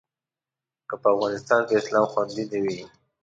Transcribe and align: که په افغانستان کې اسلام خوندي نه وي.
که 0.87 0.95
په 1.01 1.07
افغانستان 1.15 1.61
کې 1.67 1.73
اسلام 1.77 2.05
خوندي 2.11 2.43
نه 2.51 2.59
وي. 2.63 2.81